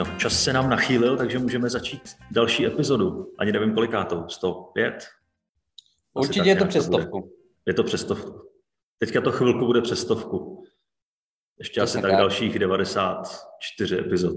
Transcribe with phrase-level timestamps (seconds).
[0.00, 3.34] No, čas se nám nachýlil, takže můžeme začít další epizodu.
[3.38, 4.28] Ani nevím kolikátou.
[4.28, 4.94] 105?
[4.94, 5.08] Asi
[6.12, 7.32] Určitě je to přes stovku.
[7.66, 8.50] Je to přes stovku.
[8.98, 10.64] Teďka to chvilku bude přes stovku.
[11.58, 14.36] Ještě Přesně asi tak, tak dalších 94 epizod.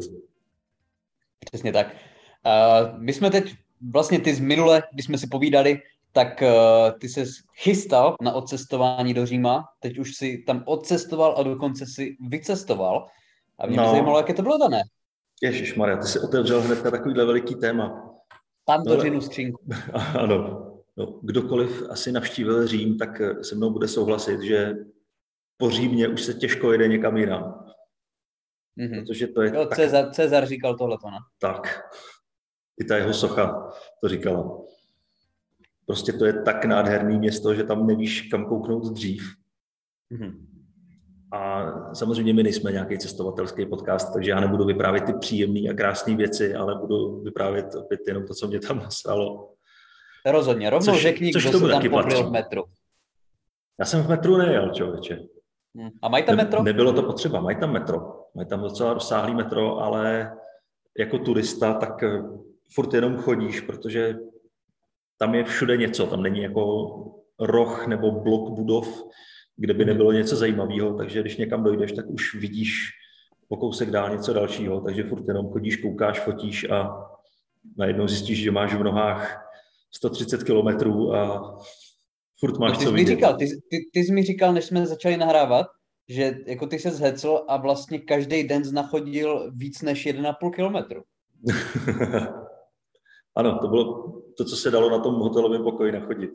[1.45, 1.87] Přesně tak.
[2.45, 3.55] Uh, my jsme teď,
[3.91, 7.23] vlastně ty z minule, když jsme si povídali, tak uh, ty se
[7.53, 13.07] chystal na odcestování do Říma, teď už si tam odcestoval a dokonce si vycestoval.
[13.59, 13.91] A mě no.
[13.91, 14.83] zajímalo, jaké to bylo dané.
[15.41, 18.09] Ježíš Maria, ty jsi otevřel hned takovýhle veliký téma.
[18.65, 19.63] Pandořinu no, skřínku.
[20.19, 20.69] Ano.
[20.97, 24.73] No, kdokoliv asi navštívil Řím, tak se mnou bude souhlasit, že
[25.57, 27.65] po Římě už se těžko jede někam jinam.
[28.79, 28.99] Mm-hmm.
[28.99, 29.77] Protože to je jo, tak...
[29.77, 31.17] Cezar, Cezar říkal tohle, ne?
[31.39, 31.89] Tak.
[32.81, 34.61] I ta jeho socha to říkala.
[35.85, 39.23] Prostě to je tak nádherný město, že tam nevíš, kam kouknout dřív.
[40.11, 40.52] Mm-hmm.
[41.33, 46.15] A samozřejmě my nejsme nějaký cestovatelský podcast, takže já nebudu vyprávět ty příjemné a krásné
[46.15, 49.49] věci, ale budu vyprávět opět jenom to, co mě tam nasralo.
[50.25, 52.63] Rozhodně, rovnou což, řekni, což kdo se tam pobyl v metru.
[53.79, 55.19] Já jsem v metru nejel, člověče.
[55.75, 55.89] Hmm.
[56.01, 56.63] A mají tam metro?
[56.63, 57.99] Ne, nebylo to potřeba, mají tam metro.
[58.35, 60.31] Mají tam docela rozsáhlý metro, ale
[60.99, 62.23] jako turista tak eh,
[62.73, 64.15] furt jenom chodíš, protože
[65.17, 66.93] tam je všude něco, tam není jako
[67.39, 69.03] roh nebo blok budov,
[69.57, 72.89] kde by nebylo něco zajímavého, takže když někam dojdeš, tak už vidíš
[73.49, 77.07] o kousek dál něco dalšího, takže furt jenom chodíš, koukáš, fotíš a
[77.77, 79.49] najednou zjistíš, že máš v nohách
[79.91, 81.53] 130 kilometrů a
[82.39, 84.65] furt máš no, ty co jsi mi říkal, ty, ty, ty jsi mi říkal, než
[84.65, 85.67] jsme začali nahrávat,
[86.09, 91.03] že jako ty se zhecl a vlastně každý den znachodil víc než 1,5 kilometru.
[93.35, 96.31] ano, to bylo to, co se dalo na tom hotelovém pokoji nachodit.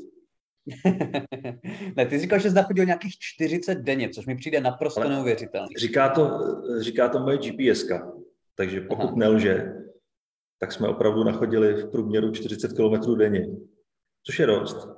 [1.97, 5.69] ne, ty říkal, že jsi nachodil nějakých 40 denně, což mi přijde naprosto Ale neuvěřitelné.
[5.78, 6.31] Říká to,
[6.81, 7.84] říká to moje GPS,
[8.54, 9.15] takže pokud Aha.
[9.16, 9.72] nelže,
[10.59, 13.47] tak jsme opravdu nachodili v průměru 40 km denně,
[14.26, 14.88] což je dost.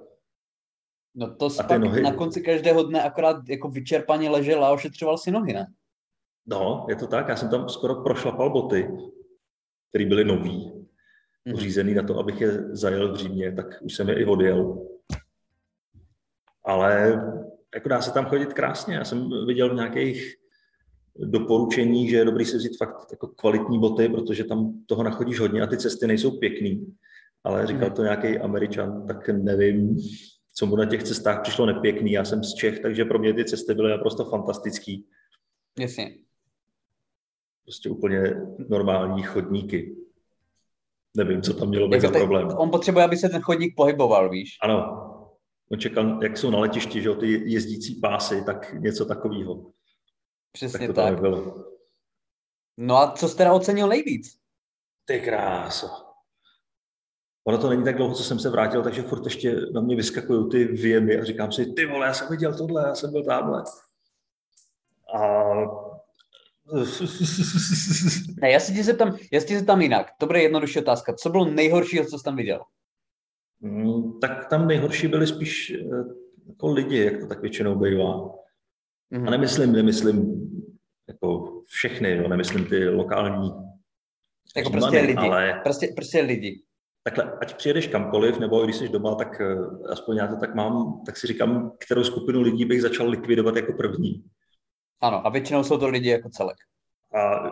[1.15, 2.03] No to pak nohy...
[2.03, 5.67] na konci každého dne akorát jako vyčerpaně ležel a ošetřoval si nohy, ne?
[6.47, 7.29] No, je to tak.
[7.29, 8.89] Já jsem tam skoro prošlapal boty,
[9.89, 11.55] které byly nový, mm-hmm.
[11.55, 14.87] uřízený na to, abych je zajel v Římě, tak už jsem je i odjel.
[16.71, 17.23] Ale
[17.75, 18.95] jako dá se tam chodit krásně.
[18.95, 20.35] Já jsem viděl v nějakých
[21.17, 25.63] doporučení, že je dobrý si vzít fakt jako kvalitní boty, protože tam toho nachodíš hodně
[25.63, 26.97] a ty cesty nejsou pěkný.
[27.45, 27.97] Ale říkal mhm.
[27.97, 29.97] to nějaký američan, tak nevím,
[30.55, 32.13] co mu na těch cestách přišlo nepěkný.
[32.13, 35.07] Já jsem z Čech, takže pro mě ty cesty byly naprosto fantastický.
[35.79, 36.15] Jasně.
[37.65, 38.35] Prostě úplně
[38.69, 39.97] normální chodníky.
[41.17, 42.49] Nevím, co tam mělo být za problém.
[42.57, 44.59] On potřebuje, aby se ten chodník pohyboval, víš?
[44.63, 45.10] Ano.
[45.73, 49.73] On čekal, jak jsou na letišti, že ty jezdící pásy, tak něco takového.
[50.53, 50.87] Přesně tak.
[50.87, 51.21] To tak.
[51.21, 51.65] Bylo.
[52.77, 54.39] No a co jste teda ocenil nejvíc?
[55.05, 55.89] Ty kráso.
[57.45, 60.51] Ono to není tak dlouho, co jsem se vrátil, takže furt ještě na mě vyskakují
[60.51, 63.63] ty věmy a říkám si, ty vole, já jsem viděl tohle, já jsem byl tamhle.
[65.15, 65.45] A...
[68.41, 70.07] ne, já si ti zeptám, já si ti zeptám jinak.
[70.19, 71.15] To bude jednodušší otázka.
[71.15, 72.61] Co bylo nejhoršího, co jsi tam viděl?
[73.61, 76.05] Mm, tak tam nejhorší byly spíš eh,
[76.49, 78.29] jako lidi, jak to tak většinou bývá.
[79.13, 79.27] Mm-hmm.
[79.27, 80.51] A nemyslím, nemyslím
[81.09, 83.51] jako všechny, jo, nemyslím ty lokální
[84.57, 85.19] jako prostě lidi.
[85.19, 85.61] Ale...
[85.65, 86.63] Prostě, prostě lidi
[87.03, 89.57] takhle, ať přijedeš kamkoliv, nebo když jsi doma, tak eh,
[89.89, 93.73] aspoň já to tak mám, tak si říkám, kterou skupinu lidí bych začal likvidovat jako
[93.73, 94.25] první.
[95.01, 96.57] Ano, a většinou jsou to lidi jako celek.
[97.15, 97.51] A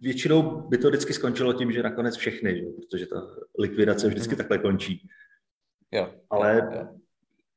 [0.00, 2.64] většinou by to vždycky skončilo tím, že nakonec všechny, že?
[2.64, 3.22] protože ta
[3.58, 4.38] likvidace vždycky hmm.
[4.38, 5.08] takhle končí.
[5.96, 6.14] Jo.
[6.30, 6.88] Ale jo.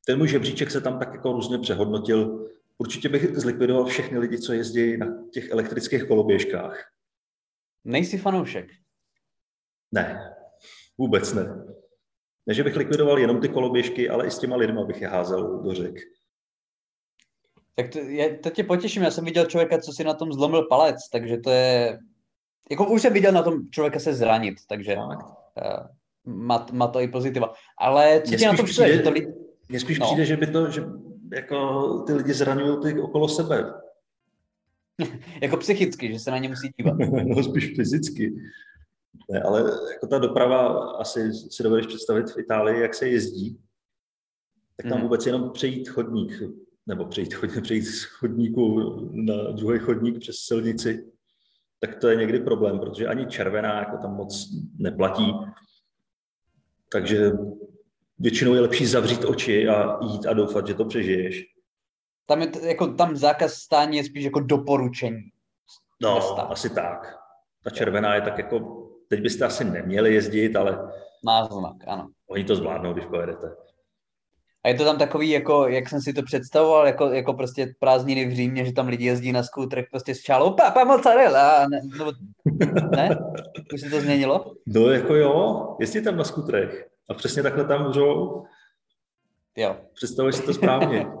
[0.06, 2.50] ten můj žebříček se tam tak jako různě přehodnotil.
[2.78, 6.90] Určitě bych zlikvidoval všechny lidi, co jezdí na těch elektrických koloběžkách.
[7.84, 8.66] Nejsi fanoušek?
[9.92, 10.30] Ne,
[11.00, 11.64] Vůbec ne.
[12.46, 15.62] Ne, že bych likvidoval jenom ty koloběžky, ale i s těma lidma bych je házel
[15.62, 15.94] do řek.
[17.74, 20.62] Tak to, je, to tě potěším, já jsem viděl člověka, co si na tom zlomil
[20.62, 21.98] palec, takže to je...
[22.70, 25.12] Jako už jsem viděl na tom člověka se zranit, takže uh,
[26.30, 27.52] má, má to i pozitiva.
[27.78, 28.96] Ale co ti na tom přijde?
[28.96, 29.26] Že to li...
[29.68, 30.06] Mně spíš no.
[30.06, 30.84] přijde, že by to, že
[31.32, 33.72] jako ty lidi zraňují ty okolo sebe.
[35.42, 36.96] jako psychicky, že se na ně musí dívat.
[37.24, 38.34] no spíš fyzicky.
[39.30, 39.60] Ne, ale
[39.92, 43.58] jako ta doprava, asi si dovedeš představit v Itálii, jak se jezdí,
[44.76, 45.04] tak tam mm.
[45.04, 46.42] vůbec jenom přejít chodník,
[46.86, 48.80] nebo přejít, chodník, přejít z chodníku
[49.12, 51.04] na druhý chodník přes silnici,
[51.80, 54.48] tak to je někdy problém, protože ani červená jako tam moc
[54.78, 55.32] neplatí.
[56.92, 57.30] Takže
[58.18, 61.44] většinou je lepší zavřít oči a jít a doufat, že to přežiješ.
[62.26, 65.20] Tam, je, jako, tam zákaz stání je spíš jako doporučení.
[66.02, 67.16] No, asi tak.
[67.64, 70.92] Ta červená je tak jako, teď byste asi neměli jezdit, ale
[71.24, 72.08] Náznak, ano.
[72.26, 73.56] oni to zvládnou, když pojedete.
[74.64, 78.26] A je to tam takový, jako, jak jsem si to představoval, jako, jako prostě prázdniny
[78.26, 82.12] v Římě, že tam lidi jezdí na skútrech prostě s čálou papa mozzarella, ne, nebo,
[82.96, 83.18] ne?
[83.74, 84.52] Už se to změnilo?
[84.66, 86.88] No jako jo, jezdí tam na skutrech.
[87.08, 88.44] A přesně takhle tam můžou.
[89.56, 89.76] Jo.
[89.94, 91.06] Představuješ si to správně.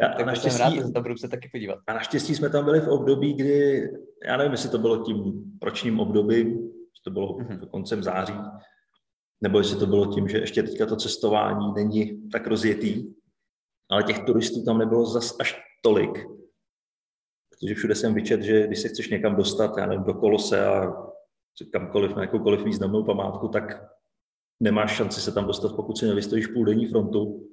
[0.00, 1.78] Já, tak naštěstí, jsem rád, že tam budu se taky podívat.
[1.86, 3.88] A naštěstí jsme tam byli v období, kdy,
[4.26, 7.68] já nevím, jestli to bylo tím ročním obdobím, že to bylo mm-hmm.
[7.68, 8.34] koncem září,
[9.40, 13.14] nebo jestli to bylo tím, že ještě teďka to cestování není tak rozjetý,
[13.90, 16.26] ale těch turistů tam nebylo zas až tolik.
[17.50, 20.92] Protože všude jsem vyčet, že když se chceš někam dostat, já nevím, do kolose a
[21.72, 23.82] kamkoliv na jakoukoliv významnou památku, tak
[24.60, 27.48] nemáš šanci se tam dostat, pokud si nevystojíš půl denní frontu.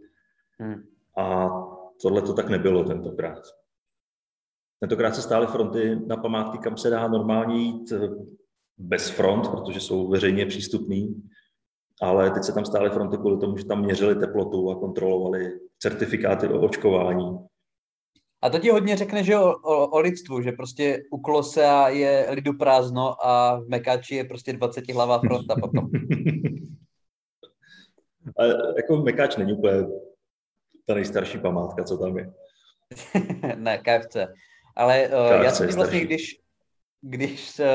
[0.59, 0.83] Hmm.
[1.17, 1.49] A
[2.01, 3.43] tohle to tak nebylo tentokrát.
[4.79, 8.09] Tentokrát se stály fronty na památky, kam se dá normálně jít eh,
[8.77, 11.23] bez front, protože jsou veřejně přístupný,
[12.01, 16.47] ale teď se tam stály fronty kvůli tomu, že tam měřili teplotu a kontrolovali certifikáty
[16.47, 17.38] o očkování.
[18.41, 22.27] A to ti hodně řekne, že o, o, o lidstvu, že prostě u Kolosea je
[22.29, 25.85] lidu prázdno a v Mekáči je prostě 20 hlavá fronta potom.
[28.39, 28.44] a
[28.77, 29.88] jako Mekáč není úplně
[30.85, 32.33] ta nejstarší památka, co tam je.
[33.55, 34.17] ne, KFC.
[34.75, 36.41] Ale uh, KFC já jsem vlastně, když,
[37.01, 37.65] když uh,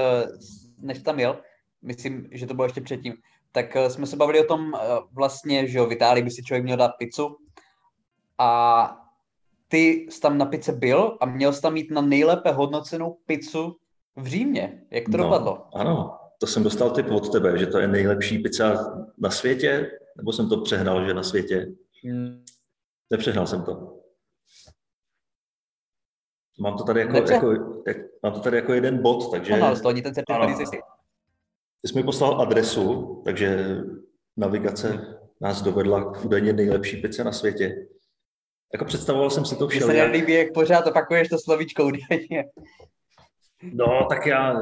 [0.78, 1.42] než tam jel,
[1.82, 3.14] myslím, že to bylo ještě předtím,
[3.52, 4.80] tak uh, jsme se bavili o tom uh,
[5.12, 7.36] vlastně, že jo, v Itálii by si člověk měl dát pizzu
[8.38, 8.98] a
[9.68, 13.76] ty jsi tam na pice byl a měl jsi tam mít na nejlépe hodnocenou pizzu
[14.16, 14.82] v Římě.
[14.90, 15.68] Jak to no, dopadlo?
[15.74, 20.32] Ano, to jsem dostal tip od tebe, že to je nejlepší pizza na světě, nebo
[20.32, 21.66] jsem to přehnal, že na světě?
[22.04, 22.44] Hmm.
[23.10, 23.98] Nepřehnal jsem to.
[26.60, 27.52] Mám to tady jako, jako,
[27.86, 29.52] jak, mám to tady jako jeden bod, takže...
[29.52, 30.50] Ano, to ani ten certifikát
[31.82, 33.76] Ty jsi mi poslal adresu, takže
[34.36, 37.88] navigace nás dovedla k údajně nejlepší pice na světě.
[38.72, 39.88] Jako představoval jsem si to všel.
[39.88, 42.44] Mně se nelíbí, jak pořád opakuješ to slovíčko údajně.
[43.62, 44.54] No, tak já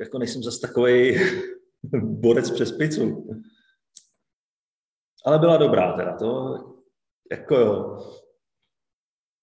[0.00, 1.20] jako nejsem zase takový
[2.02, 3.28] borec přes pizzu.
[5.24, 6.56] Ale byla dobrá teda, to
[7.32, 7.98] jako jo.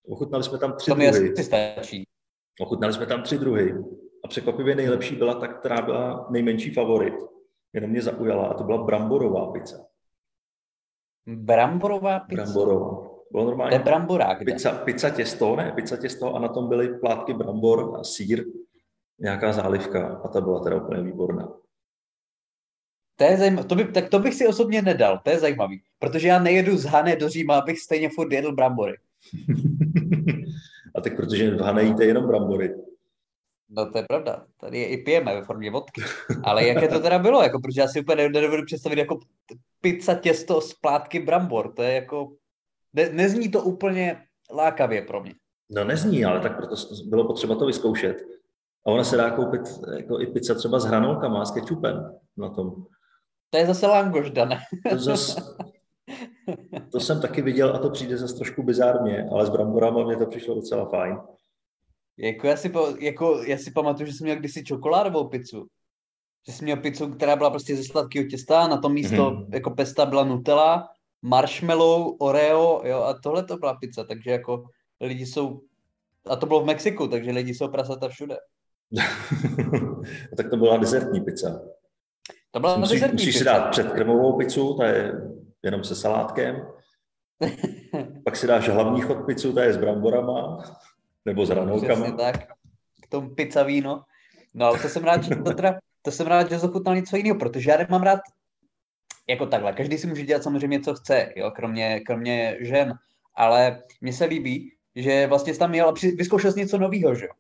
[0.07, 1.33] Ochutnali jsme tam tři to druhy.
[1.33, 2.07] To stačí.
[2.61, 3.73] Ochutnali jsme tam tři druhy.
[4.23, 7.13] A překvapivě nejlepší byla ta, která byla nejmenší favorit.
[7.73, 9.85] Jenom mě zaujala a to byla bramborová pizza.
[11.27, 12.43] Bramborová pizza?
[12.43, 13.13] Bramborová.
[13.33, 16.99] Bylo normálně to je bramborák, pizza, pizza těsto, ne, pizza těsto a na tom byly
[16.99, 18.45] plátky brambor a sír,
[19.19, 21.53] nějaká zálivka a ta byla teda úplně výborná.
[23.15, 26.27] To je zajímavé, to by, tak to bych si osobně nedal, to je zajímavý, protože
[26.27, 28.97] já nejedu z Hané do Říma, abych stejně furt jedl brambory.
[30.95, 32.75] a tak protože v Hané jíte jenom brambory.
[33.75, 36.01] No to je pravda, tady je i pijeme ve formě vodky.
[36.43, 39.19] Ale jaké to teda bylo, jako, protože já si úplně nedovedu představit jako
[39.81, 42.31] pizza těsto z plátky brambor, to je jako,
[42.93, 44.21] ne, nezní to úplně
[44.51, 45.33] lákavě pro mě.
[45.69, 46.75] No nezní, ale tak proto
[47.05, 48.17] bylo potřeba to vyzkoušet.
[48.85, 49.61] A ona se dá koupit
[49.97, 52.85] jako i pizza třeba s hranolkama, s kečupem na tom.
[53.49, 54.59] To je zase langoš, Dane.
[54.89, 55.35] To, zas,
[56.91, 60.25] to jsem taky viděl a to přijde zase trošku bizárně, ale s bramborama mě to
[60.25, 61.17] přišlo docela fajn.
[62.17, 65.67] Jako já, si, jako já si pamatuju, že jsem měl kdysi čokoládovou pizzu.
[66.47, 69.47] Že jsem měl pizzu, která byla prostě ze sladkého těsta, na tom místo mm-hmm.
[69.53, 70.89] jako pesta byla Nutella,
[71.21, 74.63] marshmallow, Oreo, jo, a tohle to byla pizza, takže jako
[75.01, 75.61] lidi jsou,
[76.29, 78.37] a to bylo v Mexiku, takže lidi jsou prasata všude.
[80.37, 81.61] tak to byla dezertní pizza.
[82.51, 85.13] To byla musíš, musíš si dát předkrmovou pizzu, ta je
[85.63, 86.67] jenom se salátkem.
[88.25, 90.63] Pak si dáš hlavní chod pizzu, ta je s bramborama,
[91.25, 91.93] nebo s hranolkama.
[91.93, 92.47] Přesně tak,
[93.01, 94.03] k tomu pizza víno.
[94.53, 97.39] No ale to jsem rád, že to, teda, to jsem rád, že zachutnal něco jiného,
[97.39, 98.19] protože já nemám rád
[99.29, 99.73] jako takhle.
[99.73, 102.93] Každý si může dělat samozřejmě, co chce, jo, kromě, kromě žen.
[103.35, 107.25] Ale mně se líbí, že vlastně jsi tam měl a vyzkoušel jsi něco nového, že
[107.25, 107.31] jo?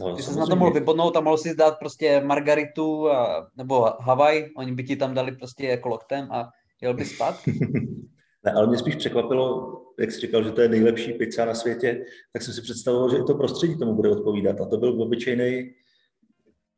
[0.00, 3.90] No, Ty jsi na to mohl vypodnout a mohl si dát prostě margaritu a, nebo
[4.00, 7.40] Havaj, oni by ti tam dali prostě jako loktem a jel by spát.
[8.48, 12.04] ne, ale mě spíš překvapilo, jak jsi říkal, že to je nejlepší pizza na světě,
[12.32, 14.60] tak jsem si představoval, že i to prostředí tomu bude odpovídat.
[14.60, 15.74] A to byl obyčejný,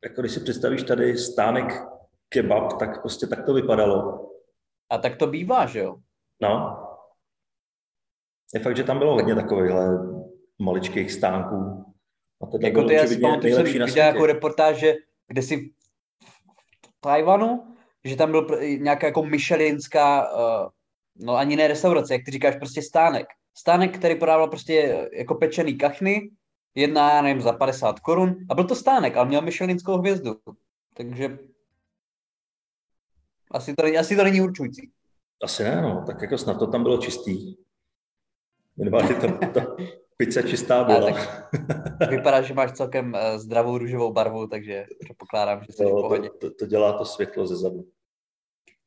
[0.04, 1.82] jako když si představíš tady stánek
[2.28, 4.26] kebab, tak prostě tak to vypadalo.
[4.90, 5.96] A tak to bývá, že jo?
[6.42, 6.86] No.
[8.54, 9.98] Je fakt, že tam bylo hodně takovýchhle
[10.58, 11.84] maličkých stánků,
[12.42, 14.94] a to jako ty, já si pamatuju, jsem viděl jako reportáže,
[15.28, 15.56] kde si
[16.86, 18.46] v Tajvanu, že tam byl
[18.78, 20.68] nějaká jako Michelinská, uh,
[21.20, 23.26] no ani ne restaurace, jak ty říkáš, prostě stánek.
[23.58, 26.30] Stánek, který podával prostě jako pečený kachny
[26.74, 28.36] jedna, já nevím, za 50 korun.
[28.50, 30.36] A byl to stánek, ale měl Michelinskou hvězdu.
[30.96, 31.38] Takže
[33.50, 34.90] asi to, asi to není určující.
[35.42, 36.04] Asi ne, no.
[36.06, 37.56] Tak jako snad to tam bylo čistý.
[38.76, 39.76] Minimálně ta, ta
[40.16, 41.10] pizza čistá byla.
[41.10, 41.48] A,
[41.98, 45.90] tak vypadá, že máš celkem eh, zdravou růžovou barvu, takže předpokládám, že jsi to, v
[45.90, 46.30] pohodě.
[46.30, 47.84] To, to, to, dělá to světlo ze zadu.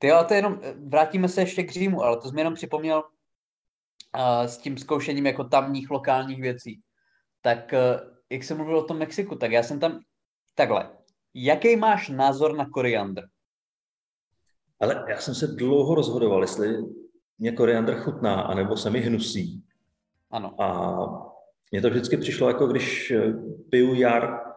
[0.04, 2.54] Ty ale to jenom, eh, vrátíme se ještě k Římu, ale to jsi mi jenom
[2.54, 3.04] připomněl
[4.18, 6.82] uh, s tím zkoušením jako tamních lokálních věcí.
[7.42, 10.00] Tak uh, jak jsem mluvil o tom Mexiku, tak já jsem tam
[10.56, 10.90] takhle.
[11.34, 13.22] Jaký máš názor na koriandr?
[14.80, 16.78] Ale já jsem se dlouho rozhodoval, jestli
[17.40, 19.64] mě koriandr chutná, anebo se mi hnusí.
[20.32, 20.62] Ano.
[20.62, 20.98] A
[21.72, 23.14] mně to vždycky přišlo, jako když
[23.70, 24.53] piju jar.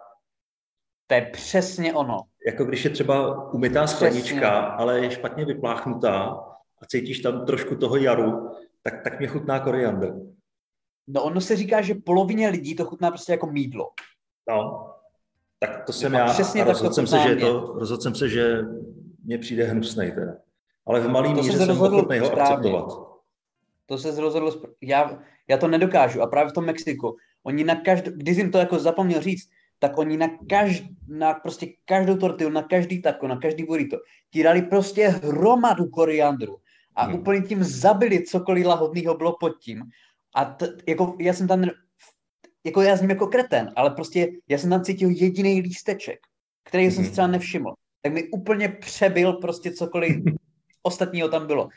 [1.06, 2.20] To je přesně ono.
[2.46, 6.18] Jako když je třeba umytá sklenička, ale je špatně vypláchnutá
[6.82, 8.50] a cítíš tam trošku toho jaru,
[8.82, 10.14] tak, tak mě chutná koriandr.
[11.08, 13.90] No ono se říká, že polovině lidí to chutná prostě jako mídlo.
[14.48, 14.90] No,
[15.58, 18.62] tak to jsem já přesně a rozhodl jsem, se, že to, rozhodl jsem se, že
[19.24, 20.32] mně přijde hnusnej teda.
[20.86, 22.86] Ale v malý míře jsem ochotný ho akceptovat.
[23.86, 28.10] To se rozhodlo, já, já to nedokážu a právě v tom Mexiku, oni na každou,
[28.14, 32.62] když jim to jako zapomněl říct, tak oni na, každ, na prostě každou tortilu, na
[32.62, 33.96] každý tako, na každý burrito,
[34.30, 36.56] ti dali prostě hromadu koriandru
[36.94, 37.14] a hmm.
[37.14, 39.82] úplně tím zabili cokoliv lahodného bylo pod tím.
[40.34, 41.64] A t, jako já jsem tam,
[42.64, 46.18] jako já jsem jako kreten, ale prostě já jsem tam cítil jediný lísteček,
[46.64, 46.92] který hmm.
[46.92, 47.74] jsem si třeba nevšiml.
[48.02, 50.16] Tak mi úplně přebil prostě cokoliv
[50.82, 51.68] ostatního tam bylo.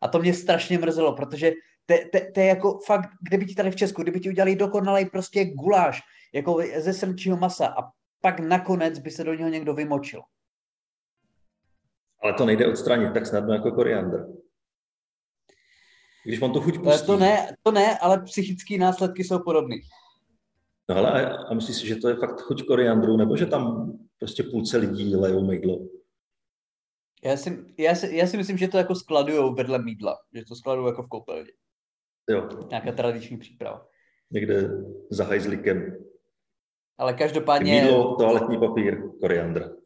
[0.00, 1.52] A to mě strašně mrzelo, protože
[2.34, 6.00] to je jako fakt, kdyby ti tady v Česku, kdyby ti udělali dokonalý prostě guláš,
[6.34, 7.90] jako ze srčího masa a
[8.20, 10.20] pak nakonec by se do něho někdo vymočil.
[12.22, 14.26] Ale to nejde odstranit tak snadno jako koriandr.
[16.24, 17.06] Když on to chuť pustí.
[17.06, 19.76] To ne, to ne, ale psychické následky jsou podobné.
[20.88, 24.42] No ale a myslíš si, že to je fakt chuť koriandru, nebo že tam prostě
[24.42, 25.88] půlce lidí lejou mydlo?
[27.24, 30.56] Já si, já, si, já si myslím, že to jako skladujou vedle mídla, že to
[30.56, 31.52] skladují jako v koupelně.
[32.28, 32.48] Jo.
[32.70, 33.86] Nějaká tradiční příprava.
[34.30, 34.70] Někde
[35.10, 35.96] za hajzlíkem.
[36.98, 37.82] Ale každopádně...
[37.82, 39.76] Mídlo, toaletní papír, koriandr.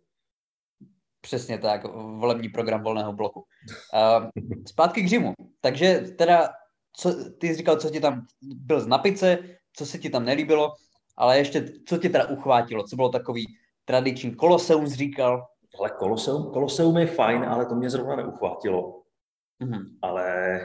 [1.21, 3.41] Přesně tak, volební program volného bloku.
[3.41, 4.31] Uh,
[4.69, 5.33] zpátky k Římu.
[5.61, 6.49] Takže teda,
[6.97, 9.39] co, ty jsi říkal, co ti tam byl z napice,
[9.77, 10.73] co se ti tam nelíbilo,
[11.17, 13.47] ale ještě, co ti teda uchvátilo, co bylo takový
[13.85, 15.47] tradiční koloseum, jsi říkal,
[15.79, 19.03] ale Koloseum, Koloseum je fajn, ale to mě zrovna neuchvátilo.
[19.65, 19.87] Mm-hmm.
[20.03, 20.61] Ale,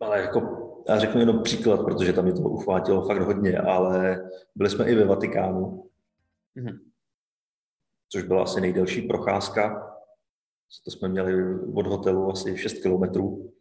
[0.00, 4.70] ale jako, já řeknu jenom příklad, protože tam mě to uchvátilo fakt hodně, ale byli
[4.70, 5.90] jsme i ve Vatikánu,
[6.56, 6.78] mm-hmm.
[8.08, 9.90] což byla asi nejdelší procházka.
[10.84, 13.52] To jsme měli od hotelu asi 6 kilometrů.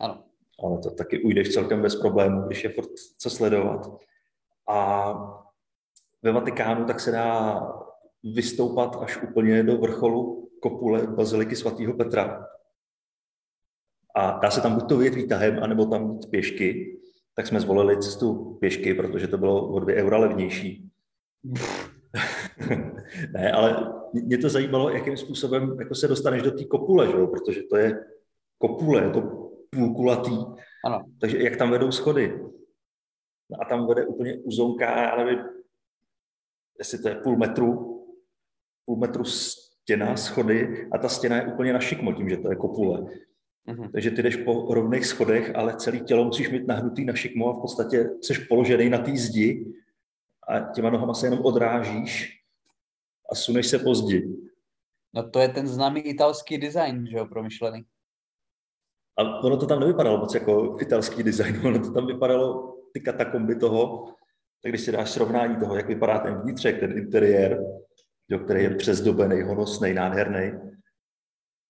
[0.00, 0.24] Ano.
[0.64, 3.90] Ale to taky ujdeš celkem bez problémů, když je furt co sledovat.
[4.68, 5.12] A
[6.22, 7.60] ve Vatikánu tak se dá
[8.34, 12.46] vystoupat až úplně do vrcholu kopule Baziliky svatého Petra.
[14.14, 16.98] A dá se tam buď to vyjet výtahem, anebo tam jít pěšky.
[17.34, 20.90] Tak jsme zvolili cestu pěšky, protože to bylo o dvě eura levnější.
[23.32, 27.12] ne, ale mě to zajímalo, jakým způsobem jako se dostaneš do té kopule, že?
[27.12, 28.04] protože to je
[28.58, 30.36] kopule, je to půlkulatý.
[30.84, 31.04] Ano.
[31.20, 32.40] Takže jak tam vedou schody.
[33.60, 35.38] A tam vede úplně uzonká, já nevím,
[36.78, 37.98] jestli to je půl metru,
[38.84, 42.56] půl metru stěna, schody a ta stěna je úplně na šikmo tím, že to je
[42.56, 43.06] kopule.
[43.68, 43.92] Mm-hmm.
[43.92, 47.58] Takže ty jdeš po rovných schodech, ale celý tělo musíš mít nahnutý na šikmo a
[47.58, 49.72] v podstatě jsi položený na té zdi
[50.48, 52.40] a těma nohama se jenom odrážíš
[53.32, 54.28] a suneš se po zdi.
[55.14, 57.84] No to je ten známý italský design, že jo, promyšlený.
[59.18, 63.56] A ono to tam nevypadalo moc jako italský design, ono to tam vypadalo ty katakomby
[63.56, 64.06] toho,
[64.62, 67.58] tak když si dáš srovnání toho, jak vypadá ten vnitřek, ten interiér,
[68.28, 70.52] jo, který je přezdobený, honosný, nádherný,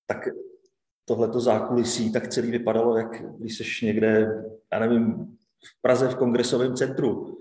[0.07, 0.29] tak
[1.13, 4.29] tohleto zákulisí tak celý vypadalo, jak když jsi někde,
[4.73, 7.39] já nevím, v Praze v kongresovém centru.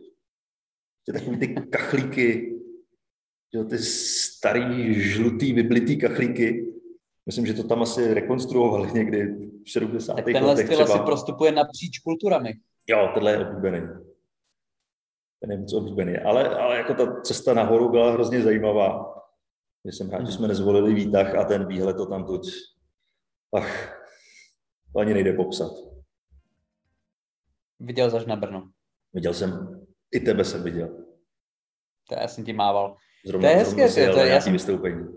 [1.06, 2.60] Ty takový ty kachlíky,
[3.54, 6.74] jo, ty starý, žlutý, vyblitý kachlíky.
[7.26, 9.36] Myslím, že to tam asi rekonstruovali někdy
[9.66, 10.14] v 70.
[10.14, 10.96] Tak tenhle letech styl třeba.
[10.96, 12.54] asi prostupuje napříč kulturami.
[12.88, 13.82] Jo, tenhle je oblíbený
[15.42, 16.18] ten je moc oblíbený.
[16.18, 19.16] Ale, ale jako ta cesta nahoru byla hrozně zajímavá.
[19.84, 22.52] Jsem rád, že jsme nezvolili výtah a ten výhled to tam tuď.
[23.54, 24.02] Ach,
[24.94, 25.72] to ani nejde popsat.
[27.80, 28.72] Viděl jsi na Brno?
[29.14, 29.82] Viděl jsem,
[30.12, 31.06] i tebe jsem viděl.
[32.08, 32.98] To já jsem ti mával.
[33.26, 34.54] Zrovna, to je hezké, to, to je já jsem...
[34.54, 35.08] vystoupení.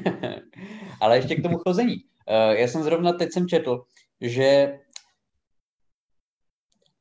[1.00, 1.94] Ale ještě k tomu chození.
[1.94, 3.84] Uh, já jsem zrovna teď jsem četl,
[4.20, 4.78] že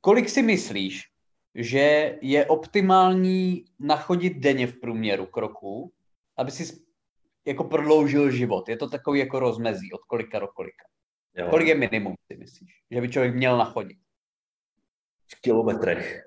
[0.02, 1.04] kolik si myslíš,
[1.56, 5.92] že je optimální nachodit denně v průměru kroků,
[6.38, 6.87] aby si
[7.48, 8.70] jako prodloužil život.
[8.70, 10.86] Je to takový jako rozmezí od kolika do kolika.
[11.38, 11.48] Jo.
[11.50, 13.98] Kolik je minimum, si myslíš, že by člověk měl nachodit?
[15.28, 16.24] V kilometrech.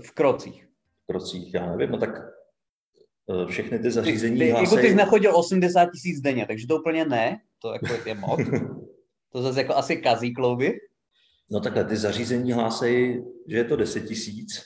[0.00, 0.68] V krocích.
[1.02, 2.10] V krocích, já nevím, no tak
[3.30, 4.64] eh, všechny ty zařízení ty, ty, hlásej...
[4.64, 8.40] Jako ty jsi nachodil 80 tisíc denně, takže to úplně ne, to jako je moc.
[9.32, 10.78] to zase jako asi kazí klouby.
[11.50, 14.62] No takhle, ty zařízení hlásejí, že je to 10 tisíc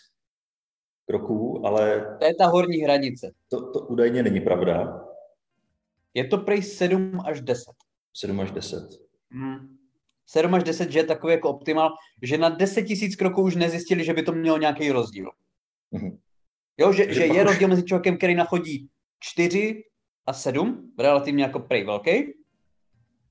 [1.06, 2.16] kroků, ale...
[2.18, 3.32] To je ta horní hranice.
[3.48, 5.04] To, to údajně není pravda.
[6.14, 7.64] Je to prej 7 až 10.
[8.14, 8.78] 7 až 10.
[9.30, 9.76] Hmm.
[10.26, 11.90] 7 až 10, že je takový jako optimal,
[12.22, 15.30] že na 10 tisíc kroků už nezjistili, že by to mělo nějaký rozdíl.
[15.92, 16.18] Mm-hmm.
[16.78, 18.88] Jo, že, že, že je rozdíl mezi člověkem, který nachodí
[19.20, 19.82] 4
[20.26, 22.34] a 7, relativně jako prej velký,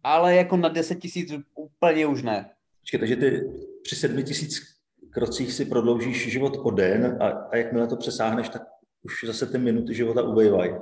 [0.04, 2.50] ale jako na 10 tisíc úplně už ne.
[2.80, 3.42] Počkej, takže ty
[3.84, 4.62] při 7 tisíc
[5.10, 8.62] krocích si prodloužíš život o den a, a jakmile to přesáhneš, tak
[9.04, 10.74] už zase ty minuty života ubejvají.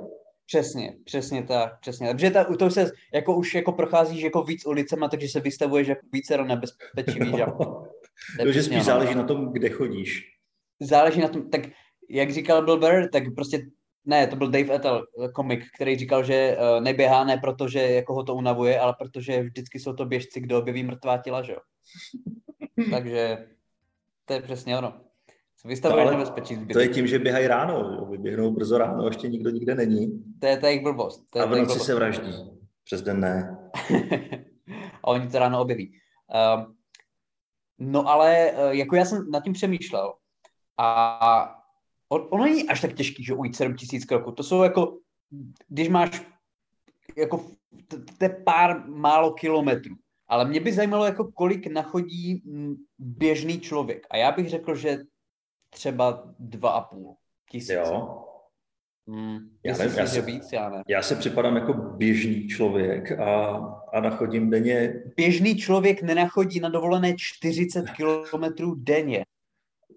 [0.46, 2.06] Přesně, přesně tak, přesně.
[2.06, 6.06] Takže ta, to se jako už jako procházíš jako víc ulicema, takže se vystavuješ jako
[6.12, 7.40] více do nebezpečí, víš,
[8.36, 10.28] Takže spíš záleží na tom, kde chodíš.
[10.80, 11.60] Záleží na tom, tak
[12.10, 13.66] jak říkal Bill Burr, tak prostě
[14.04, 18.14] ne, to byl Dave Ethel, komik, který říkal, že uh, neběhá ne proto, že jako
[18.14, 21.58] ho to unavuje, ale protože vždycky jsou to běžci, kdo objeví mrtvá těla, že jo.
[22.90, 23.46] Takže
[24.24, 25.00] to je přesně ono.
[25.64, 26.72] Vystavuje no, nebezpečí zbytek.
[26.72, 30.24] To je tím, že běhají ráno, vyběhnou brzo ráno, ještě nikdo nikde není.
[30.38, 31.24] To je ta jejich blbost.
[31.30, 32.32] To je a v noci se vraždí,
[32.84, 33.58] přes den ne.
[35.02, 35.92] a oni to ráno objeví.
[36.34, 36.72] Uh,
[37.78, 40.12] no ale uh, jako já jsem nad tím přemýšlel
[40.78, 41.58] a
[42.08, 44.32] on, ono není až tak těžký, že ujít 7000 kroků.
[44.32, 44.98] To jsou jako,
[45.68, 46.32] když máš
[47.16, 47.44] jako
[48.18, 49.94] to je pár málo kilometrů.
[50.28, 52.42] Ale mě by zajímalo, jako kolik nachodí
[52.98, 54.06] běžný člověk.
[54.10, 54.98] A já bych řekl, že
[55.72, 57.16] třeba dva a půl
[57.50, 57.74] tisíce.
[57.74, 58.24] Jo.
[59.08, 59.38] Hmm.
[59.64, 60.82] Já, nevím, já, si, víc, já, ne.
[60.88, 63.56] já si připadám jako běžný člověk a,
[63.92, 65.02] a nachodím denně.
[65.16, 69.24] Běžný člověk nenachodí na dovolené 40 kilometrů denně.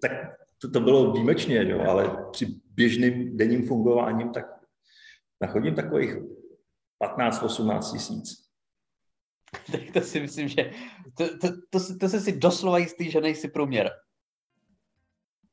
[0.02, 0.12] Tak
[0.58, 4.44] to, to bylo výjimečně, jo, ale při běžným denním fungováním tak
[5.40, 6.16] nachodím takových
[7.02, 8.46] 15-18 tisíc.
[9.72, 10.70] tak to si myslím, že
[11.16, 13.90] to, to, to, to, to se si doslova jistý, že nejsi průměr.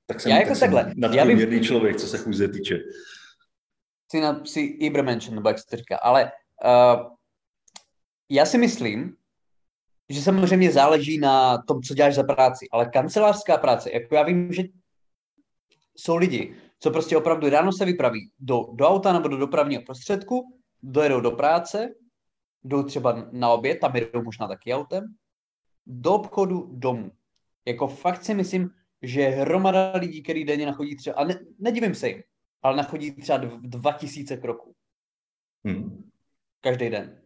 [0.06, 0.94] Tak jsem, já jako tak takhle.
[0.96, 1.68] nadprůměrný bych...
[1.68, 2.80] člověk, co se chůze týče.
[4.12, 5.98] Jsi, na, jsi Ibermenschen, nebo jak se říká.
[5.98, 6.32] Ale
[6.66, 7.13] uh,
[8.30, 9.16] já si myslím,
[10.10, 14.54] že samozřejmě záleží na tom, co děláš za práci, ale kancelářská práce, jako já vím,
[14.54, 14.63] že
[15.98, 20.58] jsou lidi, co prostě opravdu ráno se vypraví do, do auta nebo do dopravního prostředku,
[20.84, 21.89] dojedou do práce,
[22.63, 25.16] jdou třeba na oběd, tam jedou možná taky autem,
[25.86, 27.12] do obchodu, domů.
[27.66, 28.70] Jako fakt si myslím,
[29.04, 32.24] že hromada lidí, který denně nachodí třeba, a ne, nedivím se jim,
[32.62, 34.76] ale nachodí třeba 2000 kroků.
[35.66, 36.10] Hmm.
[36.62, 37.22] Každý den.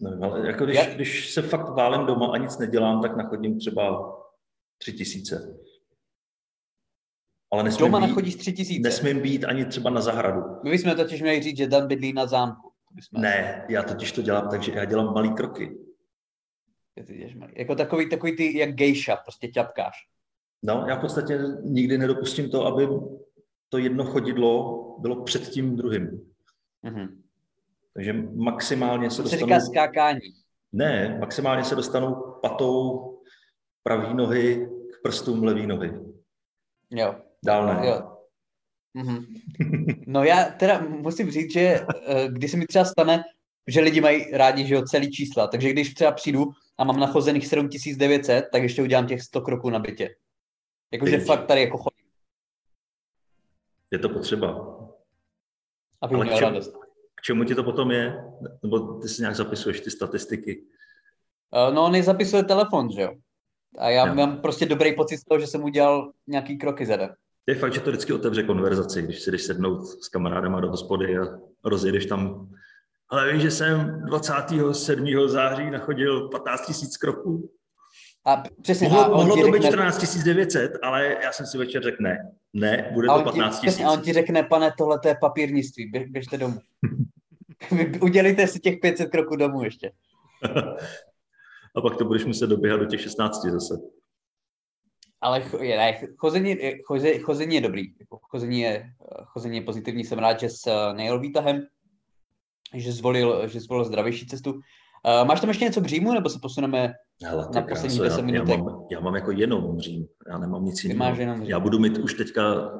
[0.00, 0.94] Nevím, ale jako když, Já...
[0.94, 4.14] když se fakt válím doma a nic nedělám, tak nachodím třeba
[4.78, 5.58] tři tisíce.
[7.52, 8.88] Ale nesmím Doma být, nachodíš tři tisíce.
[8.88, 10.42] Nesmím být ani třeba na zahradu.
[10.64, 12.72] My bychom totiž měli říct, že Dan bydlí na zámku.
[12.90, 13.20] Bychom...
[13.20, 15.78] Ne, já totiž to dělám tak, že já dělám malý kroky.
[17.56, 19.94] Jako takový, takový ty, jak gejša, prostě ťapkáš.
[20.62, 22.88] No, já v podstatě nikdy nedopustím to, aby
[23.68, 26.32] to jedno chodidlo bylo před tím druhým.
[26.84, 27.08] Mm-hmm.
[27.94, 29.46] Takže maximálně se to dostanu...
[29.46, 30.20] říká skákání.
[30.72, 33.08] Ne, maximálně se dostanu patou
[33.82, 35.92] pravý nohy k prstům levý nohy.
[36.90, 37.14] Jo.
[37.44, 37.88] Dál ne.
[37.88, 38.16] Jo.
[38.98, 39.26] Mm-hmm.
[40.06, 41.60] No já teda musím říct, že
[42.06, 43.24] eh, když se mi třeba stane,
[43.66, 46.44] že lidi mají rádi, že jo, celý čísla, takže když třeba přijdu
[46.78, 50.14] a mám nachozených 7900, tak ještě udělám těch 100 kroků na bytě.
[50.92, 52.10] Jakože fakt tady jako chodím.
[53.90, 54.78] Je to potřeba.
[56.00, 56.72] Aby měl čem, radost.
[57.14, 58.24] K čemu ti to potom je?
[58.62, 60.64] Nebo ty si nějak zapisuješ ty statistiky?
[61.68, 63.14] Uh, no, on zapisuje telefon, že jo?
[63.78, 64.14] A já no.
[64.14, 67.14] mám prostě dobrý pocit z toho, že jsem udělal nějaký kroky za den.
[67.46, 71.18] Je fakt, že to vždycky otevře konverzaci, když si jdeš sednout s kamarádem do hospody
[71.18, 71.24] a
[71.64, 72.50] rozjedeš tam
[73.12, 75.28] ale víš, že jsem 27.
[75.28, 77.50] září nachodil 15 000 kroků.
[78.24, 81.96] A přesně, mohlo, a mohlo to být 14 900, ale já jsem si večer řekl
[82.00, 82.32] ne.
[82.52, 83.90] Ne, bude to 15 000.
[83.90, 86.58] A on ti řekne, pane, tohle to je papírnictví, běž, běžte domů.
[88.00, 89.92] Udělejte si těch 500 kroků domů ještě.
[91.76, 93.74] a pak to budeš muset doběhat do těch 16 zase.
[95.20, 97.82] Ale ne, chození, choze, chození je dobrý.
[98.00, 98.92] Jako chození, je,
[99.24, 100.04] chození je pozitivní.
[100.04, 101.66] Jsem rád, že s eh, nejel výtahem,
[102.74, 104.52] že zvolil, že zvolil zdravější cestu.
[104.52, 104.60] Uh,
[105.28, 106.92] máš tam ještě něco k Římu, nebo se posuneme
[107.24, 108.56] Hele, na poslední 10 já, minutek.
[108.58, 110.98] Já mám, já mám jako jenom Řím, já nemám nic jiného.
[110.98, 111.50] máš jenom Řím.
[111.50, 112.70] Já budu mít už teďka,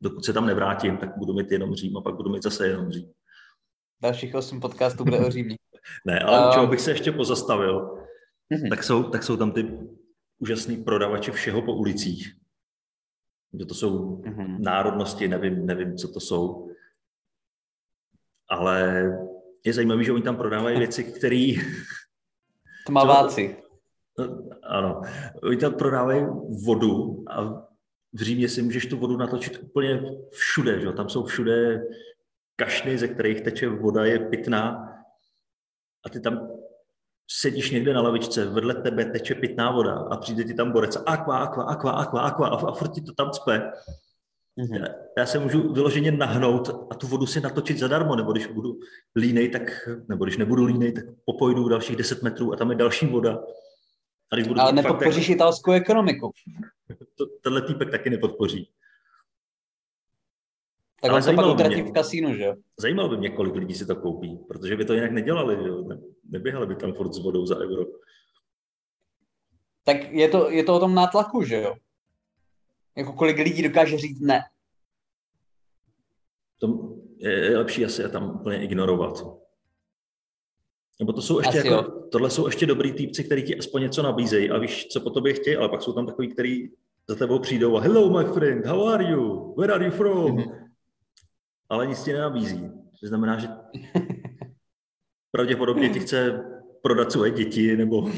[0.00, 2.90] dokud se tam nevrátím, tak budu mít jenom Řím a pak budu mít zase jenom
[2.90, 3.12] Řím.
[4.02, 5.56] Dalších 8 podcastů bude o Římě.
[6.06, 7.94] Ne, ale uh, čeho bych se ještě pozastavil,
[8.50, 8.68] Mhm.
[8.68, 9.78] tak jsou, tak jsou tam ty
[10.38, 12.32] úžasný prodavači všeho po ulicích.
[13.58, 14.62] Že to jsou Mhm.
[14.62, 16.70] národnosti, nevím, nevím, co to jsou.
[18.50, 19.02] Ale
[19.64, 21.52] je zajímavé, že oni tam prodávají věci, které...
[22.86, 23.56] Tmaváci.
[24.62, 25.02] Ano,
[25.42, 26.26] oni tam prodávají
[26.66, 27.68] vodu a
[28.12, 30.86] v Římě si můžeš tu vodu natočit úplně všude, že?
[30.86, 30.92] jo?
[30.92, 31.82] tam jsou všude
[32.56, 34.88] kašny, ze kterých teče voda, je pitná
[36.06, 36.48] a ty tam
[37.30, 41.00] sedíš někde na lavičce, vedle tebe teče pitná voda a přijde ti tam borec a
[41.00, 43.72] aqua, aqua, aqua, aqua, aqua a, a furt ti to tam cpe.
[44.58, 44.84] Mhm.
[45.18, 48.78] Já se můžu vyloženě nahnout a tu vodu si natočit zadarmo, nebo když budu
[49.16, 53.06] línej, tak, nebo když nebudu línej, tak popojdu dalších 10 metrů a tam je další
[53.06, 53.42] voda.
[54.32, 56.32] A když budu Ale fakt nepodpoříš jako- italskou ekonomiku.
[57.14, 58.70] to, tenhle týpek taky nepodpoří.
[61.02, 62.54] Tak Ale on to pak utratí v kasínu, že jo?
[62.78, 65.82] Zajímalo by mě, kolik lidí si to koupí, protože by to jinak nedělali, že jo?
[65.82, 67.84] Ne, neběhali by tam furt s vodou za euro.
[69.84, 71.74] Tak je to, je to o tom nátlaku, že jo?
[72.98, 74.40] Jako kolik lidí dokáže říct ne.
[76.58, 79.24] To je, lepší asi je tam úplně ignorovat.
[81.00, 84.02] Nebo to jsou ještě Asi jako, tohle jsou ještě dobrý týpci, kteří ti aspoň něco
[84.02, 86.68] nabízejí a víš, co po tobě chtějí, ale pak jsou tam takový, který
[87.08, 89.54] za tebou přijdou a hello my friend, how are you?
[89.58, 90.36] Where are you from?
[90.36, 90.68] Mhm.
[91.68, 92.70] Ale nic ti nenabízí.
[93.00, 93.48] To znamená, že
[95.30, 96.44] pravděpodobně ti chce
[96.82, 98.10] prodat svoje děti nebo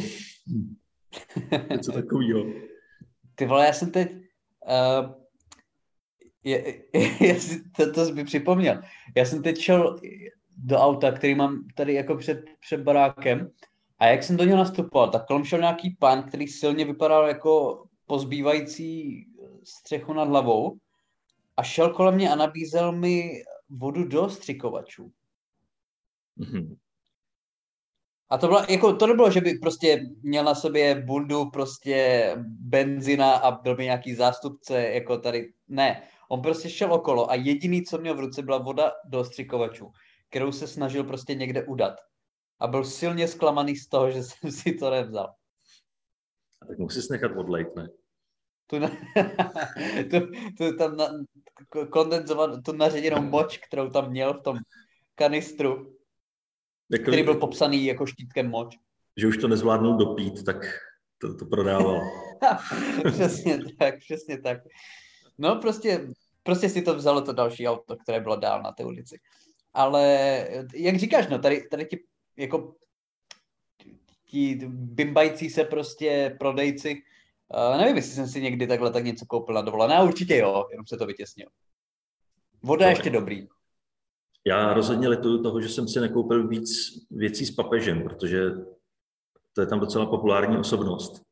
[1.71, 2.45] něco takového.
[3.35, 4.30] Ty vole, já jsem teď...
[4.67, 5.15] Uh,
[6.45, 6.85] je,
[7.21, 8.83] je, si- to, to mi připomněl.
[9.17, 10.01] Já jsem teď šel
[10.57, 13.51] do auta, který mám tady jako před, před barákem
[13.99, 17.85] a jak jsem do něho nastupoval, tak kolem šel nějaký pán, který silně vypadal jako
[18.07, 19.27] pozbývající
[19.65, 20.79] střechu nad hlavou
[21.57, 25.13] a šel kolem mě a nabízel mi vodu do střikovačů.
[26.37, 26.77] Mhm.
[28.31, 33.35] A to bylo, jako, to nebylo, že by prostě měl na sobě bundu prostě benzina
[33.35, 36.03] a byl by nějaký zástupce, jako tady, ne.
[36.29, 39.91] On prostě šel okolo a jediný, co měl v ruce, byla voda do střikovačů,
[40.29, 41.95] kterou se snažil prostě někde udat.
[42.61, 45.35] A byl silně zklamaný z toho, že jsem si to nevzal.
[46.63, 47.89] A tak musíš nechat odlejt, ne?
[48.67, 48.89] Tu, na,
[50.11, 50.21] tu,
[50.59, 51.09] tu tam na,
[51.91, 54.59] kondenzovat, tu naředěnou moč, kterou tam měl v tom
[55.15, 56.00] kanistru,
[56.91, 58.77] Jako, který byl popsaný jako štítkem moč.
[59.17, 60.57] Že už to nezvládnul dopít, tak
[61.19, 62.01] to, to prodával.
[63.13, 64.59] přesně tak, přesně tak.
[65.39, 66.09] No prostě,
[66.43, 69.21] prostě si to vzalo to další auto, které bylo dál na té ulici.
[69.75, 70.05] Ale
[70.75, 72.05] jak říkáš, no tady, tady ti
[72.37, 72.75] jako
[74.25, 77.03] ti bimbající se prostě prodejci,
[77.73, 80.87] uh, nevím, jestli jsem si někdy takhle tak něco koupil na dovolené, určitě jo, jenom
[80.87, 81.49] se to vytěsnil.
[82.63, 83.49] Voda je ještě dobrý.
[84.47, 86.71] Já rozhodně lituju toho, že jsem si nekoupil víc
[87.11, 88.51] věcí s papežem, protože
[89.55, 91.23] to je tam docela populární osobnost.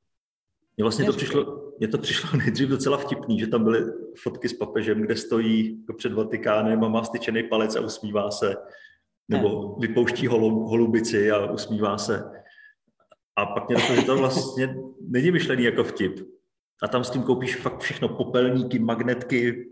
[0.77, 3.81] Mně vlastně to přišlo, mně to přišlo nejdřív docela vtipný, že tam byly
[4.23, 8.55] fotky s papežem, kde stojí jako před Vatikánem a má styčený palec a usmívá se.
[9.29, 12.31] Nebo vypouští holu, holubici a usmívá se.
[13.37, 16.21] A pak mě došlo, že to vlastně není myšlený jako vtip.
[16.83, 19.71] A tam s tím koupíš fakt všechno, popelníky, magnetky.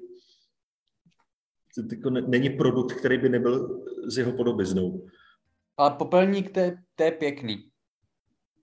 [1.77, 5.07] To jako ne- není produkt, který by nebyl s jeho podobiznou.
[5.77, 7.71] Ale popelník, to je, to je pěkný.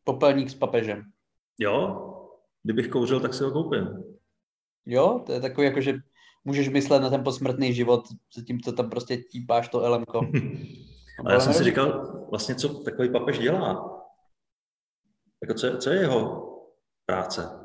[0.04, 1.04] Popelník s papežem.
[1.60, 2.10] Jo,
[2.64, 3.88] kdybych kouřil, tak si ho koupím.
[4.86, 5.94] Jo, to je takový jako, že
[6.46, 8.04] můžeš myslet na ten posmrtný život,
[8.36, 10.22] zatímco tam prostě típáš to elemko.
[11.26, 14.00] A já jsem si říkal, vlastně co takový papež dělá?
[15.42, 16.50] Jako co, je- co je jeho
[17.06, 17.63] práce?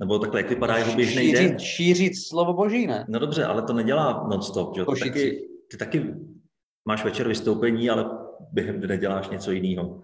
[0.00, 1.42] Nebo takhle, jak vypadá jeho běžný den?
[1.48, 3.06] šířit, šířit slovo boží, ne?
[3.08, 4.84] No dobře, ale to nedělá non-stop, že?
[4.84, 6.14] Ty taky, ty taky
[6.84, 8.10] máš večer vystoupení, ale
[8.52, 10.02] během dne děláš něco jiného.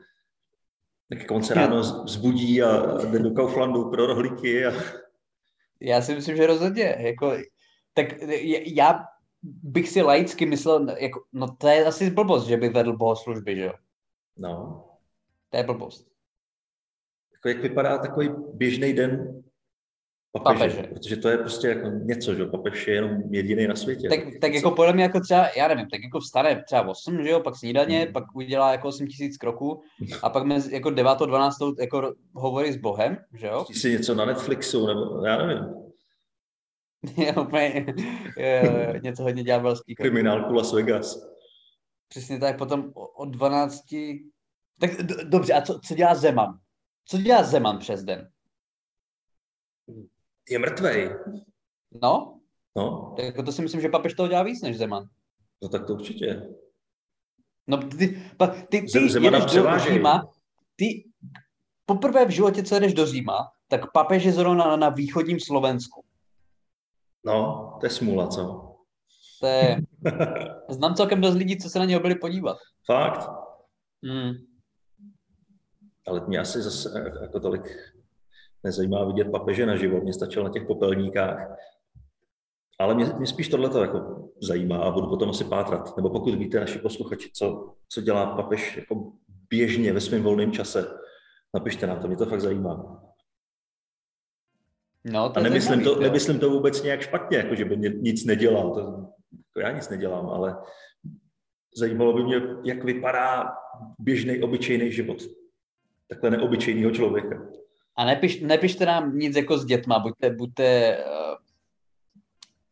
[1.09, 4.73] Tak jako on se ráno z- vzbudí a jde do Kauflandu pro rohlíky a
[5.81, 6.97] Já si myslím, že rozhodně.
[6.99, 7.33] Jako,
[7.95, 8.07] tak
[8.67, 9.05] já
[9.43, 13.63] bych si laicky myslel, jako, no to je asi blbost, že by vedl bohoslužby, že
[13.65, 13.73] jo?
[14.37, 14.85] no.
[15.51, 16.09] To je blbost.
[17.33, 19.43] Jako jak vypadá takový běžný den
[20.33, 20.83] papeže, Papeže.
[20.95, 22.49] protože to je prostě jako něco, že jo?
[22.49, 24.09] papež je jenom jediný na světě.
[24.09, 27.31] Tak, tak jako podle mě jako třeba, já nevím, tak jako vstane třeba 8, že
[27.31, 28.13] jo, pak snídaně, Hmm.
[28.13, 29.83] pak udělá jako 8 tisíc kroků
[30.23, 31.19] a pak mezi jako 9.
[31.27, 31.57] 12.
[31.81, 33.59] jako hovorí s Bohem, že jo?
[33.67, 35.65] Pustí si něco na Netflixu, nebo já nevím,
[37.17, 37.87] je úplně
[38.37, 39.95] je, něco hodně ďábelský.
[39.95, 41.33] kriminálku Las Vegas.
[42.09, 43.81] Přesně tak, potom od 12...
[44.81, 46.59] Tak d- dobře, a co, co dělá Zeman?
[47.09, 48.29] Co dělá Zeman přes den?
[50.51, 51.11] Je mrtvej.
[52.03, 52.39] No,
[52.77, 55.05] No, tak jako to si myslím, že papež toho dělá víc než Zeman.
[55.63, 56.49] no tak to určitě.
[57.67, 59.79] No, ty, pa, ty, ty Zem- Zemana jedeš do.
[59.79, 60.31] Říma,
[60.77, 61.11] ty
[61.87, 66.05] poprvé v životě, co jedeš do Říma, tak papež je zrovna na, na východním Slovensku.
[67.25, 68.69] No, to je smůla, co?
[69.41, 69.77] To je,
[70.69, 72.57] znám celkem dost lidí, co se na něho byli podívat.
[72.87, 73.31] Fakt.
[74.05, 74.33] Hmm.
[76.07, 77.63] Ale mě asi zase jako tolik
[78.65, 80.03] nezajímá vidět papeže na život.
[80.03, 81.57] Mě stačilo na těch popelníkách.
[82.79, 85.97] Ale mě, mě spíš tohle jako zajímá a budu potom asi pátrat.
[85.97, 89.13] Nebo pokud víte, naši posluchači, co, co dělá papež jako
[89.51, 90.99] běžně ve svém volném čase,
[91.55, 93.03] napište nám to, mě to fakt zajímá.
[95.05, 96.01] No, to A nemyslím zajímavý, to, jo.
[96.01, 98.75] nemyslím to vůbec nějak špatně, jako že by mě nic nedělal.
[98.75, 100.57] To, jako já nic nedělám, ale
[101.77, 103.53] zajímalo by mě, jak vypadá
[103.99, 105.19] běžný, obyčejný život.
[106.09, 107.49] Takhle neobyčejného člověka.
[107.97, 110.99] A nepiš, nepište nám nic jako s dětma, buďte, buďte,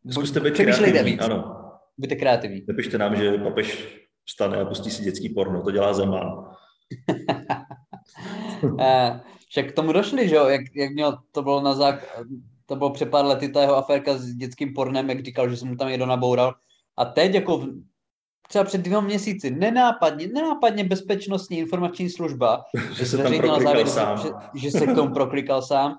[0.06, 1.70] uh, Zkuste být přemýšlejte kreativní, víc, ano.
[1.98, 2.64] buďte kreativní.
[2.68, 6.54] Nepište nám, že papež vstane a pustí si dětský porno, to dělá Zeman.
[8.62, 8.80] Uh,
[9.48, 12.20] však k tomu došli, že jo, jak, jak měl, to bylo na zák,
[12.66, 15.66] to bylo před pár lety ta jeho aférka s dětským pornem, jak říkal, že se
[15.66, 16.54] mu tam někdo naboural.
[16.96, 17.66] A teď jako
[18.50, 22.64] třeba před dvěma měsíci nenápadně, nenápadně bezpečnostní informační služba
[22.96, 24.18] Že se tam závěr, sám.
[24.18, 25.98] Že, že se k tomu proklikal sám.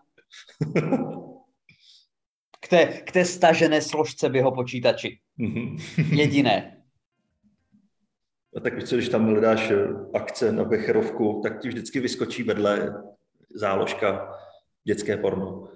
[2.60, 5.20] K té, k té stažené složce v jeho počítači.
[5.38, 5.78] Mhm.
[6.12, 6.78] Jediné.
[8.56, 13.04] A tak co, když tam hledáš eh, akce na Becherovku, tak ti vždycky vyskočí vedle
[13.56, 14.36] záložka
[14.84, 15.68] dětské porno.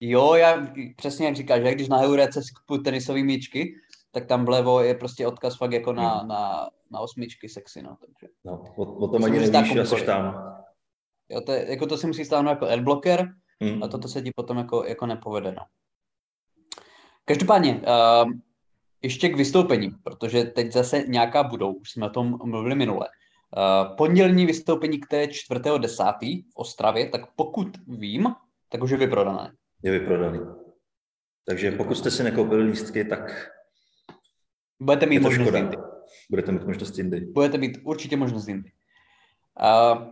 [0.00, 3.74] Jo, já přesně jak říkáš, že když na Heurece skupuju tenisový míčky,
[4.16, 8.32] tak tam vlevo je prostě odkaz fakt jako na, na, na osmičky sexy, no, takže.
[8.44, 10.06] No, o, o tom To ani nevíš, jsi komukoliv.
[10.06, 10.56] tam.
[11.28, 13.28] Jo, to, je, jako to si musí stáhnout jako adblocker
[13.60, 13.82] Hmm.
[13.82, 15.62] a toto se ti potom jako, jako nepovede, no.
[17.24, 18.30] Každopádně, uh,
[19.02, 23.08] ještě k vystoupení, protože teď zase nějaká budou, už jsme o tom mluvili minule.
[23.56, 26.44] Uh, pondělní vystoupení, které je 4.10.
[26.44, 28.34] v Ostravě, tak pokud vím,
[28.68, 29.52] tak už je vyprodané.
[29.82, 30.40] Je vyprodaný.
[31.46, 33.48] Takže pokud jste si nekoupili lístky, tak
[34.80, 35.58] Budete mít možnost škoda.
[35.58, 35.76] jindy.
[36.30, 37.20] Budete mít možnost jindy.
[37.20, 38.70] budete mít určitě možnost jindy.
[39.60, 40.02] Uh,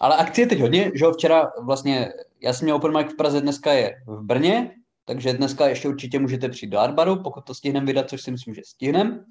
[0.00, 3.16] ale akcie je teď hodně, že jo, včera vlastně, já jsem měl open mic v
[3.16, 7.54] Praze, dneska je v Brně, takže dneska ještě určitě můžete přijít do Arbaru, pokud to
[7.54, 9.24] stihneme vydat, což si myslím, že stihneme.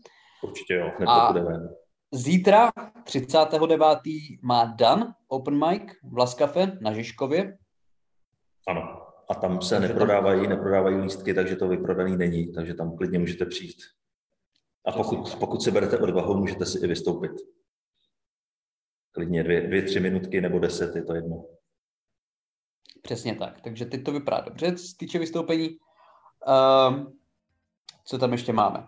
[0.44, 1.70] Určitě jo, hned to bude ven.
[2.12, 2.72] Zítra,
[3.04, 3.80] 39.
[4.42, 7.58] má Dan open mic v Laskafe na Žižkově.
[8.68, 9.02] Ano.
[9.30, 13.20] A tam se Takže tam- neprodávají, neprodávají lístky, takže to vyprodaný není, takže tam klidně
[13.20, 13.78] můžete přijít.
[14.88, 17.32] A pokud, pokud si berete odvahu, můžete si i vystoupit.
[19.12, 21.46] Klidně dvě, dvě, tři minutky nebo deset, je to jedno.
[23.02, 25.70] Přesně tak, takže teď to vypadá dobře, co se týče vystoupení.
[26.90, 27.20] Um,
[28.06, 28.88] co tam ještě máme?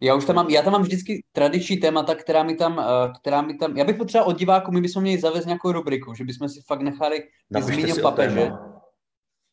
[0.00, 2.84] Já už tam mám, já tam mám vždycky tradiční témata, která mi tam, uh,
[3.20, 6.24] která mi tam, já bych potřeboval od diváků, my bychom měli zavést nějakou rubriku, že
[6.24, 7.28] bychom si fakt nechali,
[7.98, 8.52] o papeže.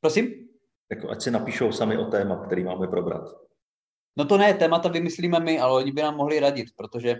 [0.01, 0.47] Prosím?
[0.89, 3.45] Jako, ať si napíšou sami o téma, který máme probrat.
[4.17, 7.15] No to ne, témata vymyslíme my, ale oni by nám mohli radit, protože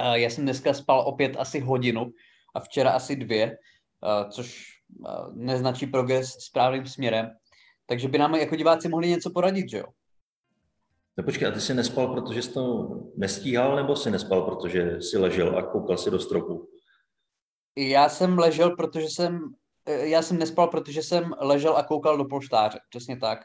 [0.00, 2.12] uh, já jsem dneska spal opět asi hodinu
[2.54, 4.66] a včera asi dvě, uh, což
[4.98, 7.30] uh, neznačí progres správným směrem.
[7.86, 9.86] Takže by nám jako diváci mohli něco poradit, že jo?
[11.18, 15.18] No počkej, a ty jsi nespal, protože jsi to nestíhal, nebo jsi nespal, protože jsi
[15.18, 16.68] ležel a koukal si do stropu?
[17.76, 19.40] Já jsem ležel, protože jsem,
[19.86, 23.38] eh, já jsem nespal, protože jsem ležel a koukal do polštáře, přesně tak.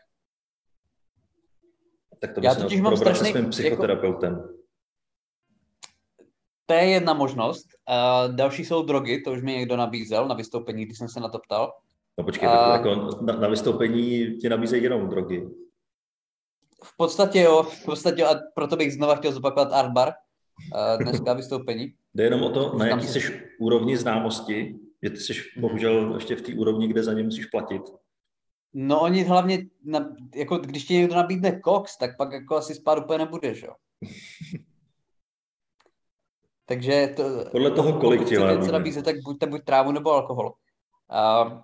[2.19, 4.49] Tak to Já bys totiž mám probrat se strašný- svým jako- psychoterapeutem.
[6.65, 7.65] To je jedna možnost.
[7.89, 11.29] Uh, další jsou drogy, to už mi někdo nabízel na vystoupení, když jsem se na
[11.29, 11.73] to ptal.
[12.17, 15.47] No počkej, A- tak jako na, na vystoupení ti nabízejí jenom drogy.
[16.83, 21.33] V podstatě jo, v podstatě a proto bych znova chtěl zopakovat Art Bar, uh, dneska
[21.33, 21.93] vystoupení.
[22.13, 26.41] Jde jenom o to, na jaký jsi úrovni známosti, že ty jsi bohužel ještě v
[26.41, 27.81] té úrovni, kde za ně musíš platit.
[28.79, 32.97] No oni hlavně, na, jako když ti někdo nabídne koks, tak pak jako asi spát
[32.97, 33.73] úplně nebudeš, jo.
[36.65, 40.45] Takže to, Podle toho, kolik ti něco nabízet, tak buďte buď trávu nebo alkohol.
[40.47, 41.61] Uh,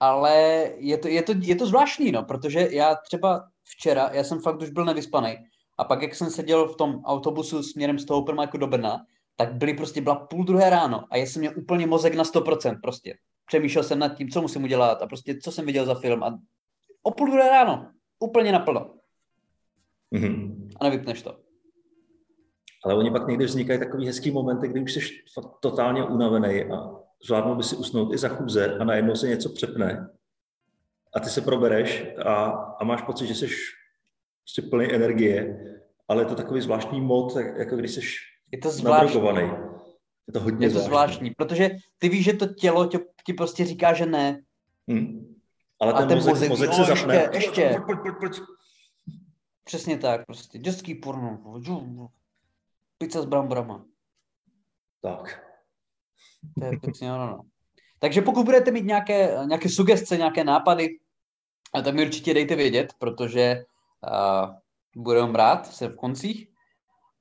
[0.00, 0.34] ale
[0.76, 4.62] je to, je, to, je to zvláštní, no, protože já třeba včera, já jsem fakt
[4.62, 5.36] už byl nevyspaný
[5.78, 9.04] a pak, jak jsem seděl v tom autobusu směrem z toho open do Brna,
[9.36, 12.80] tak byly prostě, byla půl druhé ráno a já jsem měl úplně mozek na 100%
[12.82, 13.14] prostě.
[13.46, 16.38] Přemýšlel jsem nad tím, co musím udělat a prostě, co jsem viděl za film a
[17.02, 18.90] o půl druhé ráno, úplně naplno
[20.10, 20.68] Mhm.
[20.80, 21.38] a nevypneš to.
[22.84, 25.00] Ale oni pak někdy vznikají takový hezký momenty, kdy už jsi
[25.60, 26.90] totálně unavený a
[27.24, 30.08] zvládnul by si usnout i za chůze a najednou se něco přepne
[31.14, 32.44] a ty se probereš a,
[32.80, 33.46] a máš pocit, že jsi
[34.44, 35.60] prostě plný energie,
[36.08, 38.00] ale je to takový zvláštní mod, jako když jsi
[38.52, 39.20] je to zvláštní.
[40.26, 40.88] Je to hodně je to zvláštní.
[40.88, 44.42] zvláštní, protože ty víš, že to tělo tě, ti prostě říká, že ne.
[44.88, 45.36] Hmm.
[45.80, 47.14] Ale ten, a ten mozek, mozek, mozek se zapne.
[47.14, 47.80] Ještě, ještě.
[47.86, 48.40] Pojď, pojď, pojď.
[49.64, 50.58] Přesně tak, prostě.
[50.58, 52.10] Dětský porno.
[52.98, 53.84] Pizza s bramborama.
[55.02, 55.42] Tak.
[56.58, 57.40] To je přesně ono, no.
[57.98, 60.98] Takže pokud budete mít nějaké, nějaké sugestce, nějaké nápady,
[61.84, 63.64] tak mi určitě dejte vědět, protože
[64.10, 64.54] uh,
[65.02, 66.48] budeme rád se v koncích.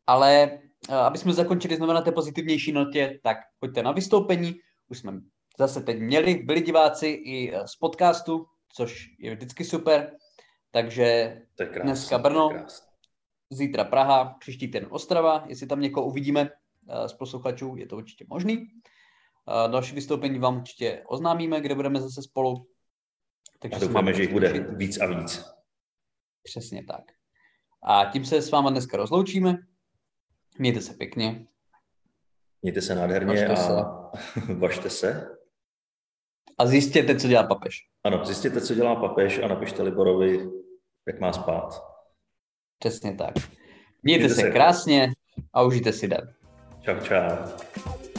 [0.07, 4.55] Ale uh, aby jsme zakončili znovu na té pozitivnější notě, tak pojďte na vystoupení.
[4.89, 5.21] Už jsme
[5.59, 10.11] zase teď měli, byli diváci i z podcastu, což je vždycky super.
[10.71, 12.49] Takže krásný, dneska Brno,
[13.49, 16.49] zítra Praha, příští týden Ostrava, jestli tam někoho uvidíme
[17.07, 18.67] z posluchačů, je to určitě možný.
[19.67, 22.67] Další vystoupení vám určitě oznámíme, kde budeme zase spolu.
[23.59, 25.45] Takže a doufáme, že jich bude víc a víc.
[26.43, 27.03] Přesně tak.
[27.83, 29.57] A tím se s váma dneska rozloučíme.
[30.59, 31.47] Mějte se pěkně.
[32.61, 34.53] Mějte se nádherně vašte a se.
[34.53, 35.34] vašte se.
[36.57, 37.79] A zjistěte, co dělá papež.
[38.03, 40.49] Ano, zjistěte, co dělá papež a napište Liborovi,
[41.07, 41.83] jak má spát.
[42.79, 43.33] Přesně tak.
[44.03, 45.13] Mějte, Mějte se, se krásně
[45.53, 46.33] a užijte si den.
[46.81, 48.14] Čau, čau.